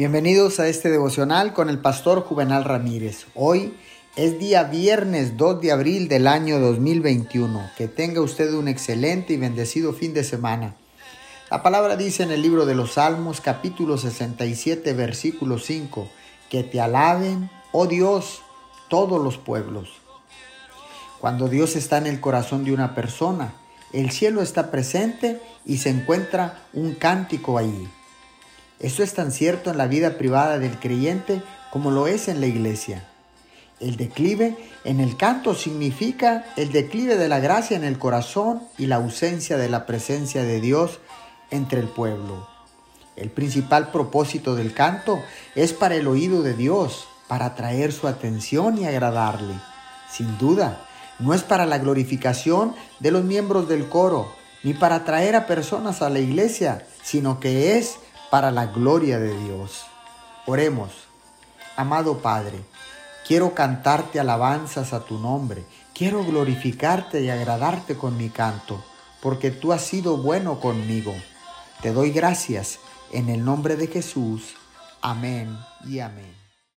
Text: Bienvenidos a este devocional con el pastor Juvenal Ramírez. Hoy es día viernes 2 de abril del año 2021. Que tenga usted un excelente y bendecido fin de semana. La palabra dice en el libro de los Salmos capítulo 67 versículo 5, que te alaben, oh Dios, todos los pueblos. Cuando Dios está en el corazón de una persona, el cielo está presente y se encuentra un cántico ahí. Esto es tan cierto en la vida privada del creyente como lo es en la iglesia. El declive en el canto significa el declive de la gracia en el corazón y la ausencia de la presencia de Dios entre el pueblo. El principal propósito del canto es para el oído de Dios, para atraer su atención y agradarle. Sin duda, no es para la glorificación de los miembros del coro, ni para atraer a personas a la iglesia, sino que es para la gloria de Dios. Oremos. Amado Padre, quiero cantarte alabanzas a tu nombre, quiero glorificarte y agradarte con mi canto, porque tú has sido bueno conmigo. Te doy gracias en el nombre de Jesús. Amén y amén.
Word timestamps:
Bienvenidos 0.00 0.60
a 0.60 0.66
este 0.66 0.88
devocional 0.88 1.52
con 1.52 1.68
el 1.68 1.78
pastor 1.78 2.22
Juvenal 2.22 2.64
Ramírez. 2.64 3.26
Hoy 3.34 3.74
es 4.16 4.38
día 4.38 4.62
viernes 4.62 5.36
2 5.36 5.60
de 5.60 5.72
abril 5.72 6.08
del 6.08 6.26
año 6.26 6.58
2021. 6.58 7.70
Que 7.76 7.86
tenga 7.86 8.22
usted 8.22 8.50
un 8.54 8.66
excelente 8.66 9.34
y 9.34 9.36
bendecido 9.36 9.92
fin 9.92 10.14
de 10.14 10.24
semana. 10.24 10.74
La 11.50 11.62
palabra 11.62 11.96
dice 11.96 12.22
en 12.22 12.30
el 12.30 12.40
libro 12.40 12.64
de 12.64 12.74
los 12.74 12.94
Salmos 12.94 13.42
capítulo 13.42 13.98
67 13.98 14.94
versículo 14.94 15.58
5, 15.58 16.08
que 16.48 16.62
te 16.62 16.80
alaben, 16.80 17.50
oh 17.70 17.86
Dios, 17.86 18.40
todos 18.88 19.22
los 19.22 19.36
pueblos. 19.36 19.90
Cuando 21.20 21.46
Dios 21.48 21.76
está 21.76 21.98
en 21.98 22.06
el 22.06 22.20
corazón 22.20 22.64
de 22.64 22.72
una 22.72 22.94
persona, 22.94 23.52
el 23.92 24.12
cielo 24.12 24.40
está 24.40 24.70
presente 24.70 25.42
y 25.66 25.76
se 25.76 25.90
encuentra 25.90 26.62
un 26.72 26.94
cántico 26.94 27.58
ahí. 27.58 27.86
Esto 28.80 29.02
es 29.02 29.12
tan 29.12 29.30
cierto 29.30 29.70
en 29.70 29.78
la 29.78 29.86
vida 29.86 30.16
privada 30.16 30.58
del 30.58 30.78
creyente 30.78 31.42
como 31.70 31.90
lo 31.90 32.06
es 32.06 32.28
en 32.28 32.40
la 32.40 32.46
iglesia. 32.46 33.06
El 33.78 33.96
declive 33.96 34.56
en 34.84 35.00
el 35.00 35.16
canto 35.16 35.54
significa 35.54 36.46
el 36.56 36.72
declive 36.72 37.16
de 37.16 37.28
la 37.28 37.40
gracia 37.40 37.76
en 37.76 37.84
el 37.84 37.98
corazón 37.98 38.62
y 38.78 38.86
la 38.86 38.96
ausencia 38.96 39.58
de 39.58 39.68
la 39.68 39.86
presencia 39.86 40.42
de 40.44 40.60
Dios 40.60 40.98
entre 41.50 41.80
el 41.80 41.88
pueblo. 41.88 42.48
El 43.16 43.30
principal 43.30 43.90
propósito 43.90 44.54
del 44.54 44.72
canto 44.72 45.20
es 45.54 45.74
para 45.74 45.94
el 45.94 46.06
oído 46.06 46.42
de 46.42 46.54
Dios, 46.54 47.06
para 47.28 47.46
atraer 47.46 47.92
su 47.92 48.08
atención 48.08 48.78
y 48.78 48.86
agradarle. 48.86 49.54
Sin 50.10 50.38
duda, 50.38 50.86
no 51.18 51.34
es 51.34 51.42
para 51.42 51.66
la 51.66 51.78
glorificación 51.78 52.74
de 52.98 53.10
los 53.10 53.24
miembros 53.24 53.68
del 53.68 53.88
coro, 53.88 54.32
ni 54.62 54.72
para 54.72 54.96
atraer 54.96 55.36
a 55.36 55.46
personas 55.46 56.00
a 56.00 56.08
la 56.08 56.18
iglesia, 56.18 56.86
sino 57.02 57.40
que 57.40 57.78
es 57.78 57.96
para 58.30 58.50
la 58.50 58.66
gloria 58.66 59.18
de 59.18 59.36
Dios. 59.38 59.84
Oremos. 60.46 60.90
Amado 61.76 62.18
Padre, 62.18 62.60
quiero 63.26 63.54
cantarte 63.54 64.20
alabanzas 64.20 64.92
a 64.92 65.04
tu 65.04 65.18
nombre, 65.18 65.64
quiero 65.94 66.24
glorificarte 66.24 67.22
y 67.22 67.30
agradarte 67.30 67.96
con 67.96 68.16
mi 68.16 68.28
canto, 68.28 68.82
porque 69.22 69.50
tú 69.50 69.72
has 69.72 69.82
sido 69.82 70.16
bueno 70.16 70.60
conmigo. 70.60 71.14
Te 71.82 71.92
doy 71.92 72.10
gracias 72.10 72.78
en 73.12 73.28
el 73.28 73.44
nombre 73.44 73.76
de 73.76 73.86
Jesús. 73.86 74.54
Amén 75.00 75.56
y 75.86 76.00
amén. 76.00 76.49